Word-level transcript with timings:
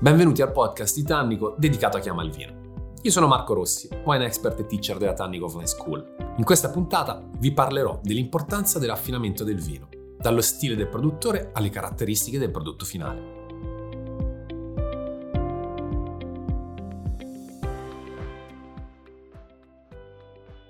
Benvenuti 0.00 0.42
al 0.42 0.52
podcast 0.52 0.94
di 0.94 1.02
Tannico 1.02 1.56
dedicato 1.58 1.96
a 1.96 2.00
chi 2.00 2.08
ama 2.08 2.22
il 2.22 2.30
vino. 2.30 2.92
Io 3.02 3.10
sono 3.10 3.26
Marco 3.26 3.52
Rossi, 3.52 3.88
wine 4.04 4.26
expert 4.26 4.60
e 4.60 4.66
teacher 4.66 4.96
della 4.96 5.12
Tannico 5.12 5.46
Offline 5.46 5.66
School. 5.66 6.34
In 6.36 6.44
questa 6.44 6.70
puntata 6.70 7.20
vi 7.38 7.50
parlerò 7.50 7.98
dell'importanza 8.00 8.78
dell'affinamento 8.78 9.42
del 9.42 9.60
vino, 9.60 9.88
dallo 10.16 10.40
stile 10.40 10.76
del 10.76 10.86
produttore 10.86 11.50
alle 11.52 11.68
caratteristiche 11.70 12.38
del 12.38 12.52
prodotto 12.52 12.84
finale. 12.84 13.36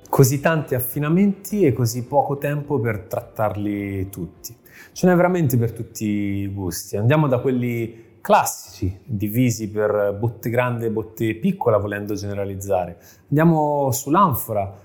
Così 0.08 0.40
tanti 0.40 0.74
affinamenti 0.74 1.66
e 1.66 1.74
così 1.74 2.06
poco 2.06 2.38
tempo 2.38 2.80
per 2.80 3.00
trattarli 3.00 4.08
tutti. 4.08 4.56
Ce 4.92 5.06
n'è 5.06 5.14
veramente 5.14 5.58
per 5.58 5.72
tutti 5.72 6.06
i 6.06 6.46
gusti. 6.46 6.96
Andiamo 6.96 7.29
da 7.29 7.40
quelli 7.40 8.06
classici, 8.21 9.00
divisi 9.05 9.71
per 9.71 10.16
botte 10.19 10.51
grande 10.51 10.87
e 10.87 10.91
botte 10.91 11.34
piccola, 11.37 11.79
volendo 11.79 12.15
generalizzare. 12.15 12.98
Andiamo 13.29 13.91
sull'anfora, 13.91 14.79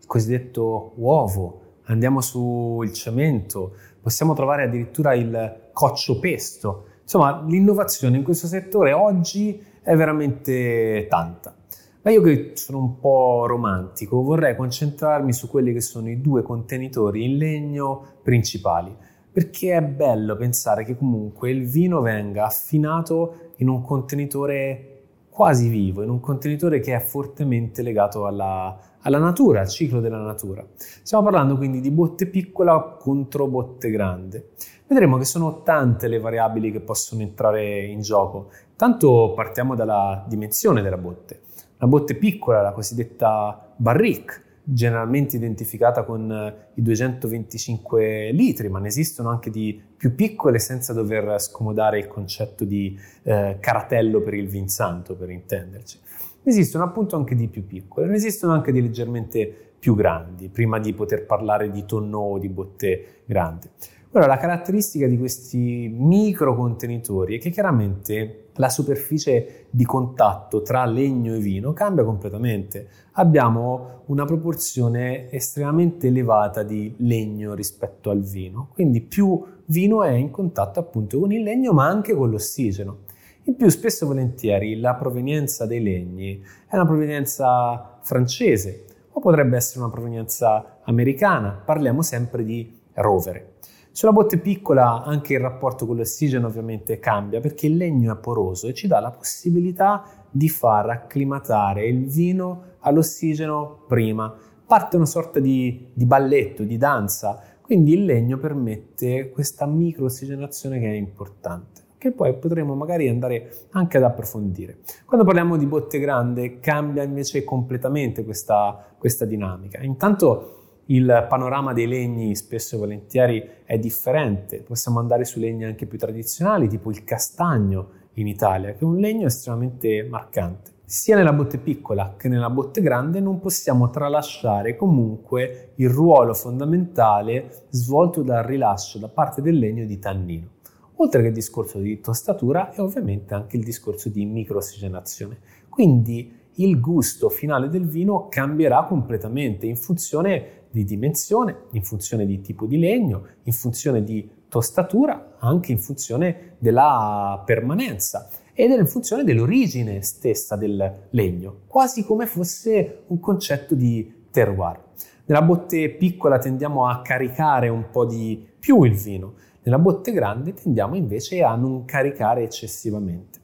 il 0.00 0.06
cosiddetto 0.06 0.92
uovo, 0.96 1.60
andiamo 1.84 2.20
sul 2.20 2.92
cemento, 2.92 3.74
possiamo 4.00 4.34
trovare 4.34 4.64
addirittura 4.64 5.14
il 5.14 5.70
coccio 5.72 6.18
pesto. 6.18 6.86
Insomma, 7.02 7.44
l'innovazione 7.46 8.16
in 8.16 8.22
questo 8.22 8.46
settore 8.46 8.92
oggi 8.92 9.62
è 9.82 9.96
veramente 9.96 11.06
tanta. 11.08 11.54
Ma 12.02 12.10
io 12.10 12.22
che 12.22 12.52
sono 12.54 12.78
un 12.78 12.98
po' 12.98 13.44
romantico, 13.46 14.22
vorrei 14.22 14.54
concentrarmi 14.56 15.32
su 15.32 15.48
quelli 15.48 15.72
che 15.72 15.80
sono 15.80 16.08
i 16.08 16.20
due 16.20 16.42
contenitori 16.42 17.24
in 17.24 17.36
legno 17.36 18.04
principali 18.22 18.94
perché 19.38 19.76
è 19.76 19.80
bello 19.80 20.34
pensare 20.34 20.82
che 20.82 20.96
comunque 20.96 21.48
il 21.52 21.64
vino 21.64 22.00
venga 22.00 22.46
affinato 22.46 23.52
in 23.58 23.68
un 23.68 23.82
contenitore 23.82 25.02
quasi 25.30 25.68
vivo, 25.68 26.02
in 26.02 26.10
un 26.10 26.18
contenitore 26.18 26.80
che 26.80 26.92
è 26.92 26.98
fortemente 26.98 27.82
legato 27.82 28.26
alla, 28.26 28.76
alla 28.98 29.18
natura, 29.18 29.60
al 29.60 29.68
ciclo 29.68 30.00
della 30.00 30.18
natura. 30.18 30.66
Stiamo 30.76 31.22
parlando 31.22 31.56
quindi 31.56 31.80
di 31.80 31.92
botte 31.92 32.26
piccola 32.26 32.96
contro 32.98 33.46
botte 33.46 33.90
grande. 33.90 34.48
Vedremo 34.88 35.18
che 35.18 35.24
sono 35.24 35.62
tante 35.62 36.08
le 36.08 36.18
variabili 36.18 36.72
che 36.72 36.80
possono 36.80 37.22
entrare 37.22 37.84
in 37.84 38.00
gioco. 38.00 38.50
Tanto 38.74 39.34
partiamo 39.36 39.76
dalla 39.76 40.24
dimensione 40.26 40.82
della 40.82 40.98
botte. 40.98 41.42
La 41.76 41.86
botte 41.86 42.16
piccola, 42.16 42.60
la 42.60 42.72
cosiddetta 42.72 43.72
barrique, 43.76 44.42
generalmente 44.70 45.36
identificata 45.36 46.04
con 46.04 46.30
eh, 46.30 46.70
i 46.74 46.82
225 46.82 48.30
litri, 48.32 48.68
ma 48.68 48.78
ne 48.78 48.88
esistono 48.88 49.30
anche 49.30 49.50
di 49.50 49.80
più 49.96 50.14
piccole 50.14 50.58
senza 50.58 50.92
dover 50.92 51.40
scomodare 51.40 51.98
il 51.98 52.06
concetto 52.06 52.64
di 52.64 52.98
eh, 53.22 53.56
caratello 53.60 54.20
per 54.20 54.34
il 54.34 54.46
vin 54.46 54.68
santo, 54.68 55.16
per 55.16 55.30
intenderci. 55.30 55.98
Ne 56.42 56.52
esistono 56.52 56.84
appunto 56.84 57.16
anche 57.16 57.34
di 57.34 57.48
più 57.48 57.66
piccole, 57.66 58.06
ne 58.06 58.16
esistono 58.16 58.52
anche 58.52 58.70
di 58.70 58.82
leggermente 58.82 59.68
più 59.78 59.94
grandi, 59.94 60.48
prima 60.48 60.78
di 60.78 60.92
poter 60.92 61.24
parlare 61.24 61.70
di 61.70 61.84
tonno 61.86 62.18
o 62.18 62.38
di 62.38 62.48
botte 62.48 63.22
grandi. 63.24 63.68
Ora, 64.12 64.26
la 64.26 64.38
caratteristica 64.38 65.06
di 65.06 65.18
questi 65.18 65.94
micro 65.94 66.56
contenitori 66.56 67.36
è 67.36 67.38
che 67.38 67.50
chiaramente 67.50 68.46
la 68.54 68.70
superficie 68.70 69.66
di 69.68 69.84
contatto 69.84 70.62
tra 70.62 70.86
legno 70.86 71.34
e 71.34 71.38
vino 71.40 71.74
cambia 71.74 72.04
completamente. 72.04 72.88
Abbiamo 73.12 74.04
una 74.06 74.24
proporzione 74.24 75.30
estremamente 75.30 76.06
elevata 76.06 76.62
di 76.62 76.94
legno 77.00 77.52
rispetto 77.52 78.08
al 78.08 78.22
vino, 78.22 78.70
quindi 78.72 79.02
più 79.02 79.44
vino 79.66 80.02
è 80.02 80.12
in 80.12 80.30
contatto 80.30 80.80
appunto 80.80 81.20
con 81.20 81.30
il 81.30 81.42
legno 81.42 81.74
ma 81.74 81.86
anche 81.86 82.14
con 82.14 82.30
l'ossigeno. 82.30 83.00
In 83.42 83.56
più, 83.56 83.68
spesso 83.68 84.04
e 84.04 84.08
volentieri, 84.08 84.80
la 84.80 84.94
provenienza 84.94 85.66
dei 85.66 85.82
legni 85.82 86.42
è 86.66 86.76
una 86.76 86.86
provenienza 86.86 87.98
francese 88.00 88.84
o 89.12 89.20
potrebbe 89.20 89.56
essere 89.56 89.80
una 89.80 89.92
provenienza 89.92 90.78
americana, 90.84 91.60
parliamo 91.62 92.00
sempre 92.00 92.42
di 92.42 92.74
rovere. 92.94 93.56
Sulla 93.98 94.12
botte 94.12 94.38
piccola 94.38 95.02
anche 95.02 95.32
il 95.32 95.40
rapporto 95.40 95.84
con 95.84 95.96
l'ossigeno 95.96 96.46
ovviamente 96.46 97.00
cambia 97.00 97.40
perché 97.40 97.66
il 97.66 97.76
legno 97.76 98.12
è 98.12 98.16
poroso 98.16 98.68
e 98.68 98.72
ci 98.72 98.86
dà 98.86 99.00
la 99.00 99.10
possibilità 99.10 100.04
di 100.30 100.48
far 100.48 100.88
acclimatare 100.88 101.84
il 101.88 102.06
vino 102.06 102.76
all'ossigeno 102.78 103.82
prima. 103.88 104.32
Parte 104.64 104.94
una 104.94 105.04
sorta 105.04 105.40
di, 105.40 105.88
di 105.92 106.04
balletto, 106.06 106.62
di 106.62 106.76
danza, 106.76 107.42
quindi 107.60 107.94
il 107.94 108.04
legno 108.04 108.38
permette 108.38 109.30
questa 109.30 109.66
micro 109.66 110.04
ossigenazione 110.04 110.78
che 110.78 110.92
è 110.92 110.94
importante 110.94 111.86
che 111.98 112.12
poi 112.12 112.32
potremo 112.38 112.76
magari 112.76 113.08
andare 113.08 113.66
anche 113.70 113.96
ad 113.96 114.04
approfondire. 114.04 114.78
Quando 115.06 115.26
parliamo 115.26 115.56
di 115.56 115.66
botte 115.66 115.98
grande 115.98 116.60
cambia 116.60 117.02
invece 117.02 117.42
completamente 117.42 118.24
questa, 118.24 118.94
questa 118.96 119.24
dinamica. 119.24 119.82
Intanto 119.82 120.57
il 120.90 121.26
panorama 121.28 121.72
dei 121.72 121.86
legni 121.86 122.34
spesso 122.34 122.76
e 122.76 122.78
volentieri 122.78 123.50
è 123.64 123.78
differente, 123.78 124.62
possiamo 124.62 124.98
andare 124.98 125.24
su 125.24 125.38
legni 125.38 125.64
anche 125.64 125.86
più 125.86 125.98
tradizionali, 125.98 126.68
tipo 126.68 126.90
il 126.90 127.04
castagno 127.04 127.90
in 128.14 128.26
Italia, 128.26 128.72
che 128.72 128.80
è 128.80 128.84
un 128.84 128.96
legno 128.96 129.26
estremamente 129.26 130.06
marcante. 130.08 130.72
Sia 130.84 131.16
nella 131.16 131.34
botte 131.34 131.58
piccola 131.58 132.14
che 132.16 132.28
nella 132.28 132.48
botte 132.48 132.80
grande 132.80 133.20
non 133.20 133.38
possiamo 133.38 133.90
tralasciare 133.90 134.76
comunque 134.76 135.72
il 135.74 135.90
ruolo 135.90 136.32
fondamentale 136.32 137.66
svolto 137.68 138.22
dal 138.22 138.44
rilascio 138.44 138.98
da 138.98 139.08
parte 139.08 139.42
del 139.42 139.58
legno 139.58 139.84
di 139.84 139.98
tannino, 139.98 140.48
oltre 140.96 141.20
che 141.20 141.28
il 141.28 141.34
discorso 141.34 141.78
di 141.78 142.00
tostatura 142.00 142.72
e 142.72 142.80
ovviamente 142.80 143.34
anche 143.34 143.58
il 143.58 143.64
discorso 143.64 144.08
di 144.08 144.24
microossigenazione. 144.24 145.38
Quindi 145.68 146.37
il 146.58 146.80
gusto 146.80 147.28
finale 147.28 147.68
del 147.68 147.86
vino 147.86 148.28
cambierà 148.28 148.84
completamente 148.84 149.66
in 149.66 149.76
funzione 149.76 150.66
di 150.70 150.84
dimensione, 150.84 151.64
in 151.72 151.82
funzione 151.82 152.26
di 152.26 152.40
tipo 152.40 152.66
di 152.66 152.78
legno, 152.78 153.26
in 153.44 153.52
funzione 153.52 154.02
di 154.02 154.28
tostatura, 154.48 155.36
anche 155.38 155.72
in 155.72 155.78
funzione 155.78 156.56
della 156.58 157.42
permanenza 157.44 158.28
ed 158.52 158.70
in 158.70 158.86
funzione 158.86 159.22
dell'origine 159.22 160.02
stessa 160.02 160.56
del 160.56 161.06
legno, 161.10 161.60
quasi 161.66 162.04
come 162.04 162.26
fosse 162.26 163.02
un 163.06 163.20
concetto 163.20 163.74
di 163.74 164.26
terroir. 164.30 164.80
Nella 165.26 165.42
botte 165.42 165.90
piccola 165.90 166.38
tendiamo 166.38 166.86
a 166.86 167.02
caricare 167.02 167.68
un 167.68 167.90
po' 167.90 168.04
di 168.04 168.44
più 168.58 168.82
il 168.82 168.94
vino, 168.94 169.34
nella 169.62 169.78
botte 169.78 170.12
grande 170.12 170.54
tendiamo 170.54 170.96
invece 170.96 171.42
a 171.42 171.54
non 171.54 171.84
caricare 171.84 172.42
eccessivamente. 172.42 173.37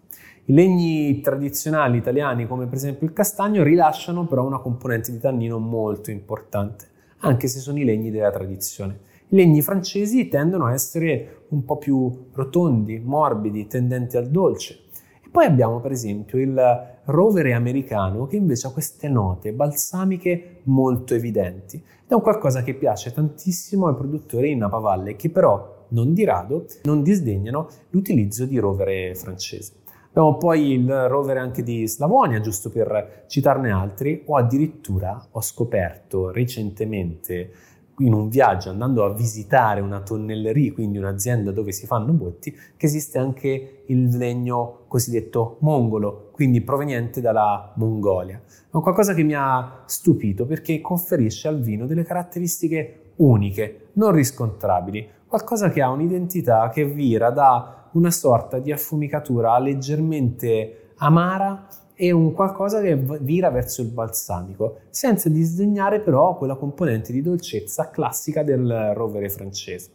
I 0.47 0.53
legni 0.53 1.21
tradizionali 1.21 1.97
italiani, 1.97 2.47
come 2.47 2.67
per 2.67 2.75
esempio 2.75 3.07
il 3.07 3.13
castagno, 3.13 3.63
rilasciano 3.63 4.27
però 4.27 4.45
una 4.45 4.59
componente 4.59 5.11
di 5.11 5.19
tannino 5.19 5.59
molto 5.59 6.11
importante 6.11 6.93
anche 7.25 7.49
se 7.49 7.59
sono 7.59 7.79
i 7.79 7.85
legni 7.85 8.11
della 8.11 8.31
tradizione. 8.31 9.01
I 9.29 9.37
legni 9.37 9.63
francesi 9.63 10.29
tendono 10.29 10.67
a 10.67 10.73
essere 10.73 11.47
un 11.49 11.65
po' 11.65 11.79
più 11.79 12.27
rotondi, 12.33 13.01
morbidi, 13.03 13.67
tendenti 13.67 14.17
al 14.17 14.29
dolce. 14.29 14.81
E 15.25 15.29
poi 15.31 15.47
abbiamo 15.47 15.81
per 15.81 15.91
esempio 15.91 16.39
il 16.39 16.93
rovere 17.05 17.55
americano 17.55 18.27
che 18.27 18.37
invece 18.37 18.67
ha 18.67 18.71
queste 18.71 19.09
note 19.09 19.53
balsamiche 19.53 20.61
molto 20.65 21.15
evidenti. 21.15 21.77
Ed 21.77 22.11
è 22.11 22.15
un 22.15 22.21
qualcosa 22.21 22.63
che 22.63 22.75
piace 22.75 23.13
tantissimo 23.13 23.89
ai 23.89 23.95
produttori 23.95 24.51
in 24.51 24.59
Napa 24.59 24.79
Valley 24.79 25.17
che 25.17 25.31
però 25.31 25.87
non 25.89 26.13
di 26.13 26.25
rado 26.25 26.67
non 26.85 27.03
disdegnano 27.03 27.69
l'utilizzo 27.91 28.45
di 28.45 28.59
rovere 28.59 29.15
francese. 29.15 29.83
Abbiamo 30.17 30.37
poi 30.37 30.71
il 30.75 31.09
rover 31.09 31.39
anche 31.39 31.65
di 31.65 31.89
Slavonia, 31.89 32.39
giusto 32.39 32.71
per 32.71 33.25
citarne 33.27 33.73
altri, 33.73 34.23
o 34.27 34.37
addirittura 34.37 35.27
ho 35.29 35.41
scoperto 35.41 36.31
recentemente 36.31 37.51
in 37.99 38.13
un 38.13 38.29
viaggio 38.29 38.71
andando 38.71 39.05
a 39.05 39.13
visitare 39.13 39.81
una 39.81 40.03
tonnelleria, 40.03 40.73
quindi 40.73 40.99
un'azienda 40.99 41.51
dove 41.51 41.73
si 41.73 41.87
fanno 41.87 42.13
botti, 42.13 42.57
che 42.77 42.87
esiste 42.87 43.19
anche 43.19 43.83
il 43.87 44.17
legno 44.17 44.85
cosiddetto 44.87 45.57
mongolo, 45.63 46.31
quindi 46.31 46.61
proveniente 46.61 47.21
dalla 47.21 47.73
Mongolia. 47.75 48.41
È 48.47 48.71
qualcosa 48.71 49.15
che 49.15 49.25
mi 49.25 49.35
ha 49.35 49.83
stupito 49.85 50.47
perché 50.47 50.81
conferisce 50.81 51.49
al 51.49 51.61
vino 51.61 51.87
delle 51.87 52.05
caratteristiche 52.05 53.15
uniche, 53.17 53.89
non 53.95 54.13
riscontrabili, 54.13 55.09
qualcosa 55.27 55.71
che 55.71 55.83
ha 55.83 55.91
un'identità 55.91 56.69
che 56.71 56.85
vira 56.85 57.31
da 57.31 57.89
una 57.93 58.11
sorta 58.11 58.59
di 58.59 58.73
affumicatura 58.73 59.59
leggermente 59.59 60.93
amara 60.97 61.67
e 61.95 62.11
un 62.11 62.33
qualcosa 62.33 62.81
che 62.81 62.97
vira 62.97 63.51
verso 63.51 63.81
il 63.81 63.89
balsamico, 63.89 64.81
senza 64.91 65.29
disdegnare 65.29 66.01
però 66.01 66.37
quella 66.37 66.57
componente 66.57 67.13
di 67.13 67.23
dolcezza 67.23 67.91
classica 67.91 68.43
del 68.43 68.93
rovere 68.95 69.29
francese. 69.29 69.91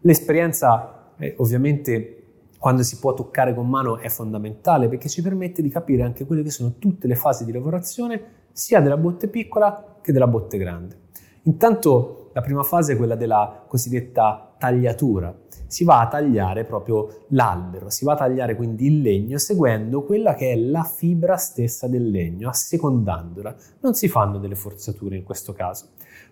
L'esperienza 0.00 1.12
eh, 1.16 1.34
ovviamente 1.38 2.14
quando 2.58 2.82
si 2.82 2.98
può 2.98 3.14
toccare 3.14 3.54
con 3.54 3.68
mano 3.68 3.98
è 3.98 4.08
fondamentale 4.08 4.88
perché 4.88 5.08
ci 5.08 5.22
permette 5.22 5.62
di 5.62 5.68
capire 5.68 6.02
anche 6.02 6.26
quelle 6.26 6.42
che 6.42 6.50
sono 6.50 6.74
tutte 6.78 7.06
le 7.06 7.14
fasi 7.14 7.44
di 7.44 7.52
lavorazione 7.52 8.20
sia 8.50 8.80
della 8.80 8.96
botte 8.96 9.28
piccola 9.28 9.98
che 10.02 10.10
della 10.10 10.26
botte 10.26 10.58
grande. 10.58 10.96
Intanto 11.42 12.27
la 12.38 12.44
prima 12.44 12.62
fase 12.62 12.92
è 12.92 12.96
quella 12.96 13.16
della 13.16 13.64
cosiddetta 13.66 14.54
tagliatura, 14.56 15.36
si 15.66 15.82
va 15.82 16.02
a 16.02 16.06
tagliare 16.06 16.64
proprio 16.64 17.24
l'albero, 17.30 17.90
si 17.90 18.04
va 18.04 18.12
a 18.12 18.16
tagliare 18.16 18.54
quindi 18.54 18.86
il 18.86 19.00
legno 19.00 19.38
seguendo 19.38 20.04
quella 20.04 20.34
che 20.34 20.52
è 20.52 20.56
la 20.56 20.84
fibra 20.84 21.36
stessa 21.36 21.88
del 21.88 22.08
legno, 22.08 22.48
assecondandola. 22.48 23.56
Non 23.80 23.94
si 23.94 24.06
fanno 24.06 24.38
delle 24.38 24.54
forzature 24.54 25.16
in 25.16 25.24
questo 25.24 25.52
caso. 25.52 25.88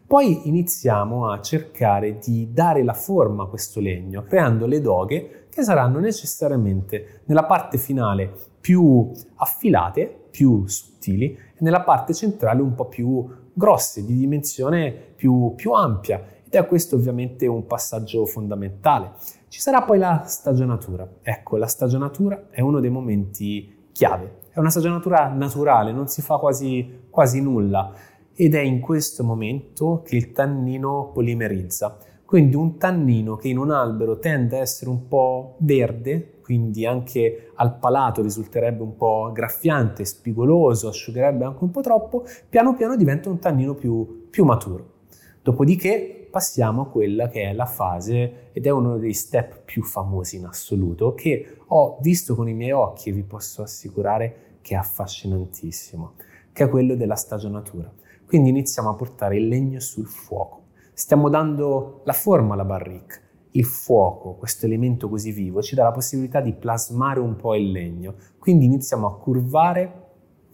Poi 0.06 0.47
iniziamo 0.47 1.29
a 1.29 1.41
cercare 1.41 2.19
di 2.19 2.52
dare 2.52 2.85
la 2.85 2.94
forma 2.94 3.43
a 3.43 3.49
questo 3.49 3.81
legno, 3.81 4.23
creando 4.23 4.67
le 4.67 4.81
doghe 4.81 5.47
che 5.50 5.64
saranno 5.64 5.99
necessariamente 5.99 7.23
nella 7.25 7.47
parte 7.47 7.79
finale 7.79 8.32
più 8.61 9.11
affilate, 9.35 10.26
più 10.31 10.69
sottili, 10.69 11.37
e 11.56 11.64
nella 11.64 11.82
parte 11.82 12.12
centrale 12.12 12.61
un 12.61 12.75
po' 12.75 12.87
più 12.87 13.26
grosse, 13.53 14.05
di 14.05 14.14
dimensione 14.14 14.93
più, 14.93 15.55
più 15.56 15.73
ampia. 15.73 16.23
Ed 16.44 16.53
è 16.53 16.67
questo 16.67 16.97
ovviamente 16.97 17.47
un 17.47 17.67
passaggio 17.67 18.26
fondamentale. 18.26 19.12
Ci 19.49 19.61
sarà 19.61 19.82
poi 19.82 19.99
la 19.99 20.25
stagionatura. 20.26 21.08
Ecco, 21.23 21.56
la 21.56 21.67
stagionatura 21.67 22.49
è 22.50 22.61
uno 22.61 22.81
dei 22.81 22.91
momenti 22.91 23.88
chiave. 23.93 24.41
È 24.50 24.58
una 24.58 24.70
stagionatura 24.70 25.29
naturale, 25.29 25.93
non 25.93 26.08
si 26.08 26.23
fa 26.23 26.37
quasi, 26.37 27.06
quasi 27.11 27.41
nulla 27.41 27.93
ed 28.38 28.55
è 28.55 28.61
in 28.61 28.81
questo 28.81 29.25
momento 29.25 30.02
che 30.05 30.17
il 30.17 30.32
tannino 30.32 31.11
polimerizza. 31.12 31.97
Quindi 32.26 32.56
un 32.56 32.76
tannino 32.76 33.37
che 33.37 33.46
in 33.46 33.56
un 33.56 33.70
albero 33.70 34.19
tende 34.19 34.58
a 34.58 34.61
essere 34.61 34.90
un 34.90 35.06
po' 35.06 35.55
verde, 35.61 36.40
quindi 36.43 36.84
anche 36.84 37.52
al 37.55 37.78
palato 37.78 38.20
risulterebbe 38.20 38.82
un 38.82 38.96
po' 38.96 39.31
graffiante, 39.32 40.05
spigoloso, 40.05 40.88
asciugherebbe 40.88 41.44
anche 41.44 41.62
un 41.62 41.70
po' 41.70 41.82
troppo, 41.82 42.25
piano 42.49 42.75
piano 42.75 42.96
diventa 42.96 43.28
un 43.28 43.38
tannino 43.38 43.75
più, 43.75 44.26
più 44.28 44.44
maturo. 44.44 44.94
Dopodiché 45.40 46.26
passiamo 46.28 46.82
a 46.82 46.88
quella 46.88 47.28
che 47.28 47.43
è 47.43 47.52
la 47.52 47.64
fase, 47.64 48.50
ed 48.52 48.67
è 48.67 48.70
uno 48.70 48.99
dei 48.99 49.14
step 49.14 49.61
più 49.64 49.84
famosi 49.84 50.37
in 50.37 50.46
assoluto, 50.46 51.14
che 51.14 51.58
ho 51.64 51.99
visto 52.00 52.34
con 52.34 52.49
i 52.49 52.55
miei 52.55 52.73
occhi 52.73 53.11
e 53.11 53.12
vi 53.12 53.23
posso 53.23 53.62
assicurare 53.62 54.58
che 54.62 54.75
è 54.75 54.76
affascinantissimo, 54.76 56.14
che 56.52 56.64
è 56.64 56.69
quello 56.69 56.96
della 56.96 57.14
stagionatura. 57.14 57.88
Quindi 58.26 58.50
iniziamo 58.50 58.90
a 58.90 58.94
portare 58.94 59.37
il 59.37 59.46
legno 59.46 59.78
sul 59.78 60.06
fuoco. 60.06 60.65
Stiamo 60.98 61.28
dando 61.28 62.00
la 62.04 62.14
forma 62.14 62.54
alla 62.54 62.64
barrique. 62.64 63.20
Il 63.50 63.66
fuoco, 63.66 64.37
questo 64.37 64.64
elemento 64.64 65.10
così 65.10 65.31
vivo, 65.31 65.60
ci 65.60 65.75
dà 65.75 65.82
la 65.82 65.93
possibilità 65.93 66.40
di 66.40 66.54
plasmare 66.54 67.20
un 67.20 67.37
po' 67.37 67.54
il 67.54 67.70
legno. 67.70 68.14
Quindi 68.38 68.64
iniziamo 68.64 69.06
a 69.06 69.19
curvare 69.19 70.04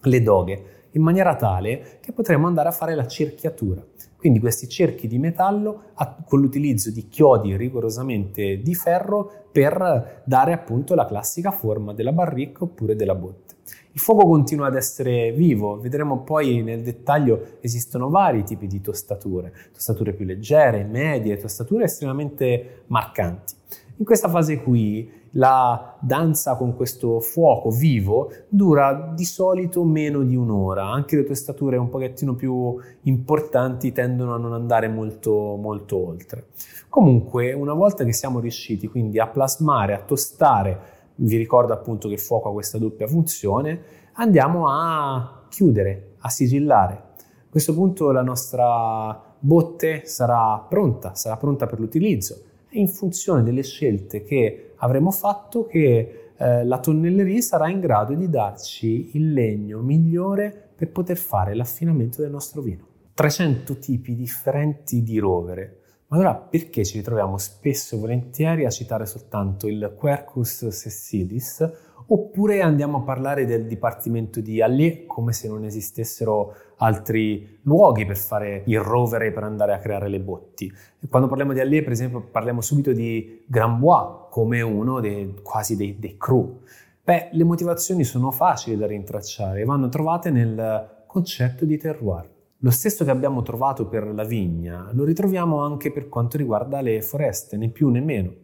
le 0.00 0.20
doghe 0.20 0.64
in 0.90 1.02
maniera 1.02 1.36
tale 1.36 2.00
che 2.00 2.10
potremo 2.10 2.48
andare 2.48 2.70
a 2.70 2.72
fare 2.72 2.96
la 2.96 3.06
cerchiatura. 3.06 3.86
Quindi 4.18 4.40
questi 4.40 4.68
cerchi 4.68 5.06
di 5.06 5.20
metallo 5.20 5.92
con 6.26 6.40
l'utilizzo 6.40 6.90
di 6.90 7.06
chiodi 7.06 7.56
rigorosamente 7.56 8.58
di 8.58 8.74
ferro 8.74 9.46
per 9.52 10.24
dare 10.24 10.52
appunto 10.52 10.96
la 10.96 11.06
classica 11.06 11.52
forma 11.52 11.94
della 11.94 12.12
barrique 12.12 12.64
oppure 12.64 12.96
della 12.96 13.14
botte. 13.14 13.51
Il 13.94 14.00
fuoco 14.00 14.26
continua 14.26 14.68
ad 14.68 14.74
essere 14.74 15.32
vivo, 15.32 15.78
vedremo 15.78 16.20
poi 16.20 16.62
nel 16.62 16.82
dettaglio 16.82 17.58
esistono 17.60 18.08
vari 18.08 18.42
tipi 18.42 18.66
di 18.66 18.80
tostature, 18.80 19.52
tostature 19.70 20.14
più 20.14 20.24
leggere, 20.24 20.84
medie, 20.84 21.36
tostature 21.36 21.84
estremamente 21.84 22.84
marcanti. 22.86 23.54
In 23.96 24.06
questa 24.06 24.30
fase 24.30 24.62
qui 24.62 25.20
la 25.32 25.96
danza 26.00 26.56
con 26.56 26.74
questo 26.74 27.20
fuoco 27.20 27.70
vivo 27.70 28.32
dura 28.48 29.12
di 29.14 29.24
solito 29.24 29.84
meno 29.84 30.22
di 30.22 30.36
un'ora, 30.36 30.90
anche 30.90 31.16
le 31.16 31.24
tostature 31.24 31.76
un 31.76 31.90
pochettino 31.90 32.34
più 32.34 32.76
importanti 33.02 33.92
tendono 33.92 34.34
a 34.34 34.38
non 34.38 34.54
andare 34.54 34.88
molto, 34.88 35.56
molto 35.56 36.06
oltre. 36.06 36.46
Comunque, 36.88 37.52
una 37.52 37.74
volta 37.74 38.04
che 38.04 38.12
siamo 38.12 38.40
riusciti 38.40 38.88
quindi 38.88 39.18
a 39.18 39.26
plasmare, 39.26 39.94
a 39.94 40.00
tostare 40.00 41.00
vi 41.22 41.36
ricordo 41.36 41.72
appunto 41.72 42.08
che 42.08 42.14
il 42.14 42.20
fuoco 42.20 42.48
ha 42.48 42.52
questa 42.52 42.78
doppia 42.78 43.06
funzione, 43.06 43.80
andiamo 44.14 44.68
a 44.68 45.46
chiudere, 45.48 46.14
a 46.20 46.28
sigillare. 46.28 46.92
A 46.94 47.50
questo 47.50 47.74
punto 47.74 48.10
la 48.10 48.22
nostra 48.22 49.20
botte 49.38 50.02
sarà 50.04 50.64
pronta, 50.68 51.14
sarà 51.14 51.36
pronta 51.36 51.66
per 51.66 51.78
l'utilizzo. 51.78 52.42
È 52.68 52.78
in 52.78 52.88
funzione 52.88 53.42
delle 53.42 53.62
scelte 53.62 54.22
che 54.22 54.72
avremo 54.76 55.10
fatto 55.10 55.66
che 55.66 56.30
eh, 56.36 56.64
la 56.64 56.78
tonnelleria 56.78 57.40
sarà 57.40 57.68
in 57.68 57.80
grado 57.80 58.14
di 58.14 58.28
darci 58.28 59.10
il 59.16 59.32
legno 59.32 59.80
migliore 59.80 60.70
per 60.74 60.90
poter 60.90 61.16
fare 61.16 61.54
l'affinamento 61.54 62.22
del 62.22 62.30
nostro 62.30 62.62
vino. 62.62 62.86
300 63.14 63.78
tipi 63.78 64.14
differenti 64.14 65.02
di 65.02 65.18
rovere, 65.18 65.81
ma 66.12 66.18
allora 66.18 66.34
perché 66.34 66.84
ci 66.84 66.98
ritroviamo 66.98 67.38
spesso 67.38 67.96
e 67.96 67.98
volentieri 67.98 68.66
a 68.66 68.70
citare 68.70 69.06
soltanto 69.06 69.66
il 69.66 69.94
Quercus 69.96 70.68
sessilis 70.68 71.66
oppure 72.08 72.60
andiamo 72.60 72.98
a 72.98 73.00
parlare 73.00 73.46
del 73.46 73.66
dipartimento 73.66 74.42
di 74.42 74.60
Allier 74.60 75.06
come 75.06 75.32
se 75.32 75.48
non 75.48 75.64
esistessero 75.64 76.54
altri 76.76 77.60
luoghi 77.62 78.04
per 78.04 78.18
fare 78.18 78.62
il 78.66 78.78
rovere 78.78 79.32
per 79.32 79.44
andare 79.44 79.72
a 79.72 79.78
creare 79.78 80.08
le 80.08 80.20
botti. 80.20 80.70
Quando 81.08 81.28
parliamo 81.28 81.54
di 81.54 81.60
Allier, 81.60 81.82
per 81.82 81.92
esempio, 81.92 82.20
parliamo 82.20 82.60
subito 82.60 82.92
di 82.92 83.44
Grambois 83.46 84.26
come 84.28 84.60
uno 84.60 85.00
dei, 85.00 85.36
quasi 85.42 85.76
dei, 85.76 85.98
dei 85.98 86.18
cru. 86.18 86.60
Beh, 87.02 87.30
le 87.32 87.44
motivazioni 87.44 88.04
sono 88.04 88.30
facili 88.30 88.76
da 88.76 88.86
rintracciare 88.86 89.62
e 89.62 89.64
vanno 89.64 89.88
trovate 89.88 90.30
nel 90.30 91.04
concetto 91.06 91.64
di 91.64 91.78
terroir. 91.78 92.28
Lo 92.64 92.70
stesso 92.70 93.04
che 93.04 93.10
abbiamo 93.10 93.42
trovato 93.42 93.88
per 93.88 94.06
la 94.06 94.22
vigna 94.22 94.88
lo 94.92 95.02
ritroviamo 95.02 95.64
anche 95.64 95.90
per 95.90 96.08
quanto 96.08 96.36
riguarda 96.36 96.80
le 96.80 97.02
foreste, 97.02 97.56
né 97.56 97.68
più 97.70 97.88
né 97.88 98.00
meno. 98.00 98.34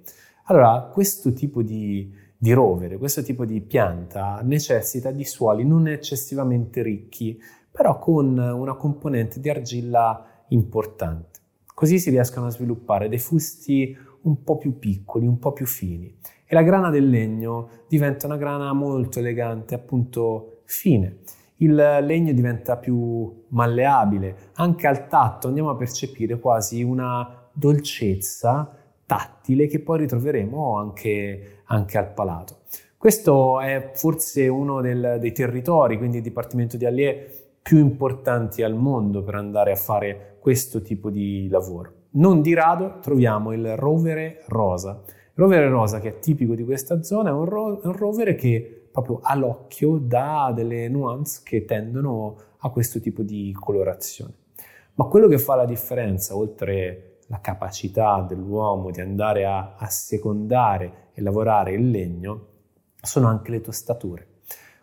Allora, 0.47 0.91
questo 0.93 1.33
tipo 1.33 1.63
di, 1.63 2.13
di 2.37 2.53
rovere, 2.53 2.99
questo 2.99 3.23
tipo 3.23 3.45
di 3.45 3.61
pianta 3.61 4.41
necessita 4.43 5.13
di 5.13 5.25
suoli 5.25 5.65
non 5.65 5.87
eccessivamente 5.87 6.83
ricchi, 6.83 7.41
però 7.71 8.01
con 8.01 8.37
una 8.37 8.75
componente 8.75 9.39
di 9.39 9.51
argilla 9.51 10.45
importante. 10.49 11.39
Così 11.73 12.01
si 12.01 12.11
riescono 12.11 12.47
a 12.47 12.51
sviluppare 12.51 13.09
dei 13.09 13.21
fusti 13.21 13.97
un 14.23 14.43
po' 14.43 14.57
più 14.57 14.81
piccoli, 14.81 15.29
un 15.29 15.39
po' 15.39 15.53
più 15.53 15.67
fini 15.67 16.13
e 16.45 16.55
la 16.55 16.63
grana 16.63 16.91
del 16.91 17.09
legno 17.09 17.69
diventa 17.87 18.27
una 18.27 18.37
grana 18.37 18.73
molto 18.73 19.21
elegante, 19.21 19.77
appunto 19.77 20.63
fine 20.65 21.19
il 21.59 21.75
legno 21.75 22.33
diventa 22.33 22.77
più 22.77 23.45
malleabile, 23.49 24.37
anche 24.55 24.87
al 24.87 25.09
tatto 25.09 25.49
andiamo 25.49 25.71
a 25.71 25.77
percepire 25.77 26.39
quasi 26.39 26.83
una 26.83 27.49
dolcezza 27.53 28.73
tattile 29.05 29.67
che 29.67 29.81
poi 29.81 29.99
ritroveremo 30.01 30.77
anche, 30.77 31.63
anche 31.65 31.99
al 31.99 32.13
palato. 32.13 32.59
Questo 32.97 33.61
è 33.61 33.93
forse 33.95 34.49
uno 34.49 34.81
del, 34.81 35.19
dei 35.21 35.33
territori, 35.33 35.97
quindi 35.99 36.19
il 36.19 36.23
Dipartimento 36.23 36.77
di 36.77 36.85
Allier, 36.85 37.31
più 37.63 37.79
importanti 37.79 38.63
al 38.63 38.75
mondo 38.75 39.23
per 39.23 39.35
andare 39.35 39.73
a 39.73 39.77
fare 39.77 40.37
questo 40.41 40.81
tipo 40.83 41.11
di 41.11 41.49
lavoro. 41.49 41.93
Non 42.11 42.41
di 42.41 42.55
rado 42.55 42.99
troviamo 43.01 43.53
il 43.53 43.77
rovere 43.77 44.43
rosa. 44.47 45.03
Il 45.07 45.35
rovere 45.35 45.69
rosa, 45.69 46.01
che 46.01 46.09
è 46.09 46.19
tipico 46.19 46.55
di 46.55 46.65
questa 46.65 47.03
zona, 47.03 47.31
è 47.31 47.33
un, 47.33 47.45
ro- 47.45 47.81
un 47.83 47.93
rovere 47.93 48.35
che 48.35 48.78
proprio 49.01 49.21
all'occhio 49.23 49.99
dà 49.99 50.53
delle 50.55 50.89
nuance 50.89 51.43
che 51.45 51.65
tendono 51.65 52.37
a 52.59 52.71
questo 52.71 53.01
tipo 53.01 53.23
di 53.23 53.55
colorazione. 53.59 54.35
Ma 54.95 55.05
quello 55.05 55.29
che 55.29 55.39
fa 55.39 55.55
la 55.55 55.65
differenza, 55.65 56.37
oltre 56.37 57.19
la 57.29 57.41
capacità 57.41 58.25
dell'uomo 58.27 58.91
di 58.91 59.01
andare 59.01 59.45
a 59.45 59.75
assecondare 59.77 61.11
e 61.13 61.23
lavorare 61.23 61.73
il 61.73 61.91
legno, 61.91 62.47
sono 63.01 63.29
anche 63.29 63.51
le 63.51 63.61
tostature. 63.61 64.27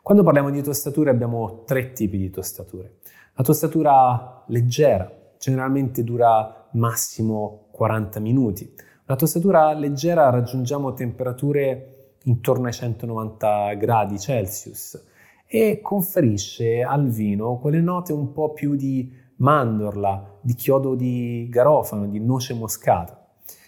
Quando 0.02 0.24
parliamo 0.24 0.52
di 0.52 0.62
tostature 0.62 1.10
abbiamo 1.10 1.64
tre 1.66 1.92
tipi 1.92 2.18
di 2.18 2.30
tostature. 2.30 3.00
La 3.34 3.44
tostatura 3.44 4.44
leggera, 4.48 5.12
generalmente 5.38 6.04
dura 6.04 6.70
massimo 6.74 7.68
40 7.72 8.20
minuti. 8.20 8.74
La 9.06 9.16
tostatura 9.16 9.74
leggera 9.74 10.30
raggiungiamo 10.30 10.94
temperature 10.94 11.95
intorno 12.26 12.68
ai 12.68 12.74
190 12.74 13.74
gradi 13.74 14.20
Celsius 14.20 15.04
e 15.48 15.80
conferisce 15.82 16.82
al 16.82 17.10
vino 17.10 17.58
quelle 17.58 17.82
note 17.82 18.14
un 18.14 18.32
po' 18.32 18.54
più 18.54 18.76
di 18.76 19.12
mandorla, 19.38 20.40
di 20.42 20.54
chiodo 20.54 20.96
di 20.96 21.48
garofano, 21.50 22.08
di 22.08 22.20
noce 22.20 22.54
moscata. 22.54 23.20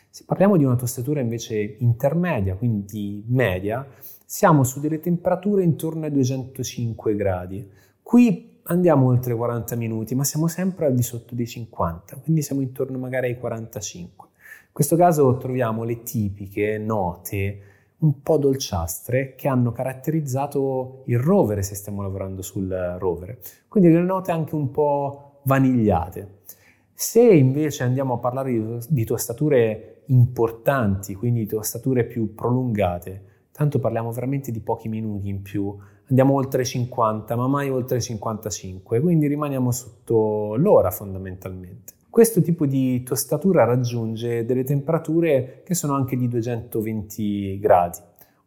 Se 0.09 0.23
parliamo 0.25 0.57
di 0.57 0.63
una 0.63 0.75
tostatura 0.75 1.19
invece 1.19 1.77
intermedia, 1.79 2.55
quindi 2.55 3.23
media, 3.27 3.85
siamo 4.25 4.63
su 4.63 4.79
delle 4.79 4.99
temperature 4.99 5.63
intorno 5.63 6.05
ai 6.05 6.11
205 6.11 7.15
gradi. 7.15 7.69
Qui 8.01 8.59
andiamo 8.63 9.07
oltre 9.07 9.35
40 9.35 9.75
minuti, 9.75 10.15
ma 10.15 10.23
siamo 10.23 10.47
sempre 10.47 10.87
al 10.87 10.95
di 10.95 11.03
sotto 11.03 11.35
dei 11.35 11.45
50, 11.45 12.17
quindi 12.17 12.41
siamo 12.41 12.61
intorno 12.61 12.97
magari 12.97 13.27
ai 13.27 13.37
45. 13.37 14.27
In 14.65 14.73
questo 14.73 14.95
caso 14.95 15.37
troviamo 15.37 15.83
le 15.83 16.01
tipiche 16.01 16.77
note 16.77 17.61
un 17.99 18.21
po' 18.21 18.37
dolciastre 18.37 19.33
che 19.35 19.47
hanno 19.47 19.71
caratterizzato 19.71 21.03
il 21.07 21.19
rovere 21.19 21.63
se 21.63 21.73
stiamo 21.73 22.01
lavorando 22.01 22.41
sul 22.41 22.69
rovere. 22.99 23.39
Quindi 23.67 23.91
le 23.91 24.01
note 24.01 24.31
anche 24.31 24.53
un 24.53 24.69
po' 24.69 25.39
vanigliate. 25.43 26.35
Se 26.93 27.21
invece 27.21 27.83
andiamo 27.83 28.15
a 28.15 28.17
parlare 28.17 28.79
di, 28.87 29.05
tostature 29.05 30.03
importanti, 30.07 31.15
quindi 31.15 31.45
tostature 31.45 32.05
più 32.05 32.33
prolungate, 32.33 33.23
tanto 33.51 33.79
parliamo 33.79 34.11
veramente 34.11 34.51
di 34.51 34.59
pochi 34.59 34.89
minuti 34.89 35.29
in 35.29 35.41
più, 35.41 35.75
andiamo 36.09 36.33
oltre 36.33 36.63
50, 36.63 37.35
ma 37.35 37.47
mai 37.47 37.69
oltre 37.69 38.01
55, 38.01 38.99
quindi 38.99 39.27
rimaniamo 39.27 39.71
sotto 39.71 40.55
l'ora 40.55 40.91
fondamentalmente. 40.91 41.93
Questo 42.17 42.41
tipo 42.41 42.65
di 42.65 43.03
tostatura 43.03 43.63
raggiunge 43.63 44.43
delle 44.43 44.63
temperature 44.63 45.61
che 45.63 45.75
sono 45.75 45.93
anche 45.93 46.17
di 46.17 46.27
220 46.27 47.59
gradi. 47.59 47.99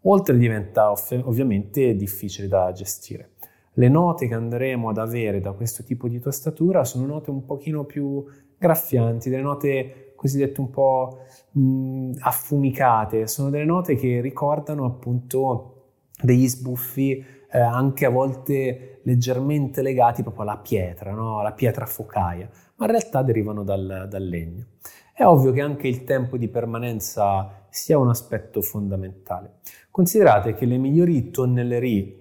Oltre 0.07 0.37
diventa 0.37 0.91
ov- 0.91 1.23
ovviamente 1.23 1.95
difficile 1.95 2.49
da 2.49 2.73
gestire. 2.73 3.35
Le 3.75 3.89
note 3.89 4.27
che 4.27 4.35
andremo 4.35 4.89
ad 4.89 4.99
avere 4.99 5.39
da 5.39 5.53
questo 5.53 5.85
tipo 5.85 6.09
di 6.09 6.19
tostatura 6.19 6.83
sono 6.83 7.07
note 7.07 7.31
un 7.31 7.45
pochino 7.45 7.85
più 7.85 8.25
graffianti, 8.59 9.31
delle 9.31 9.41
note 9.41 10.15
cosiddette 10.17 10.61
un 10.61 10.71
po' 10.71 11.19
mh, 11.53 12.15
affumicate, 12.23 13.29
sono 13.29 13.51
delle 13.51 13.65
note 13.65 13.95
che 13.95 14.21
ricordano 14.21 14.85
appunto 14.85 15.77
degli 16.21 16.49
sbuffi 16.49 17.25
eh, 17.53 17.59
anche 17.59 18.05
a 18.05 18.11
volte 18.11 19.01
leggermente 19.05 19.83
legati 19.83 20.23
proprio 20.23 20.43
alla 20.43 20.59
pietra, 20.59 21.13
no? 21.13 21.41
alla 21.41 21.53
pietra 21.53 21.87
focaia, 21.87 22.49
ma 22.81 22.87
in 22.87 22.93
realtà 22.93 23.23
derivano 23.23 23.63
dal, 23.63 24.07
dal 24.09 24.25
legno. 24.25 24.65
È 25.13 25.25
ovvio 25.25 25.53
che 25.53 25.61
anche 25.61 25.87
il 25.87 26.05
tempo 26.05 26.39
di 26.39 26.49
permanenza 26.49 27.67
sia 27.69 27.99
un 27.99 28.09
aspetto 28.09 28.63
fondamentale. 28.63 29.59
Considerate 29.91 30.55
che 30.55 30.65
le 30.65 30.79
migliori 30.79 31.31
tonnellerie, 31.31 32.17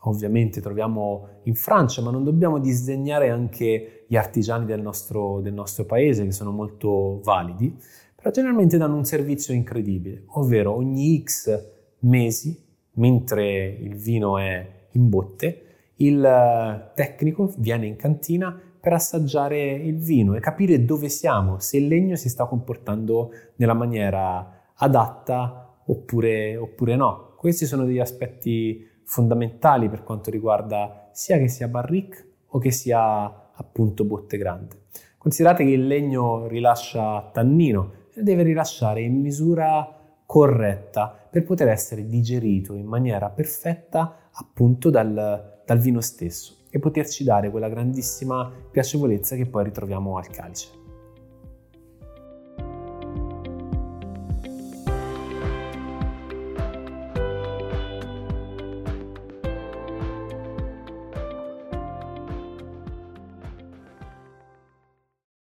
ovviamente 0.00 0.60
troviamo 0.60 1.28
in 1.44 1.54
Francia, 1.54 2.02
ma 2.02 2.10
non 2.10 2.22
dobbiamo 2.22 2.58
disdegnare 2.58 3.30
anche 3.30 4.04
gli 4.06 4.16
artigiani 4.16 4.66
del 4.66 4.82
nostro, 4.82 5.40
del 5.40 5.54
nostro 5.54 5.86
paese, 5.86 6.24
che 6.24 6.32
sono 6.32 6.50
molto 6.50 7.20
validi, 7.22 7.74
però 8.14 8.30
generalmente 8.30 8.76
danno 8.76 8.96
un 8.96 9.04
servizio 9.04 9.54
incredibile, 9.54 10.24
ovvero 10.32 10.74
ogni 10.74 11.22
X 11.24 11.72
mesi 12.00 12.62
mentre 12.96 13.68
il 13.68 13.96
vino 13.96 14.36
è 14.36 14.68
in 14.90 15.08
botte, 15.08 15.60
il 15.96 16.22
eh, 16.22 16.92
tecnico 16.94 17.54
viene 17.56 17.86
in 17.86 17.96
cantina 17.96 18.60
per 18.84 18.92
assaggiare 18.92 19.72
il 19.72 19.96
vino 19.96 20.34
e 20.34 20.40
capire 20.40 20.84
dove 20.84 21.08
siamo, 21.08 21.58
se 21.58 21.78
il 21.78 21.86
legno 21.86 22.16
si 22.16 22.28
sta 22.28 22.44
comportando 22.44 23.30
nella 23.56 23.72
maniera 23.72 24.72
adatta 24.74 25.78
oppure, 25.86 26.54
oppure 26.58 26.94
no. 26.94 27.32
Questi 27.38 27.64
sono 27.64 27.86
degli 27.86 27.98
aspetti 27.98 28.86
fondamentali 29.04 29.88
per 29.88 30.02
quanto 30.02 30.30
riguarda 30.30 31.08
sia 31.12 31.38
che 31.38 31.48
sia 31.48 31.66
barrique 31.66 32.32
o 32.48 32.58
che 32.58 32.70
sia 32.70 33.52
appunto 33.54 34.04
botte 34.04 34.36
grande. 34.36 34.82
Considerate 35.16 35.64
che 35.64 35.70
il 35.70 35.86
legno 35.86 36.46
rilascia 36.46 37.30
tannino 37.32 37.92
e 38.12 38.22
deve 38.22 38.42
rilasciare 38.42 39.00
in 39.00 39.18
misura 39.18 39.98
corretta 40.26 41.26
per 41.30 41.42
poter 41.44 41.68
essere 41.68 42.06
digerito 42.06 42.74
in 42.74 42.84
maniera 42.84 43.30
perfetta 43.30 44.28
appunto 44.30 44.90
dal, 44.90 45.62
dal 45.64 45.78
vino 45.78 46.02
stesso 46.02 46.63
e 46.74 46.80
poterci 46.80 47.22
dare 47.22 47.52
quella 47.52 47.68
grandissima 47.68 48.50
piacevolezza 48.68 49.36
che 49.36 49.46
poi 49.46 49.62
ritroviamo 49.62 50.18
al 50.18 50.26
calice. 50.28 50.83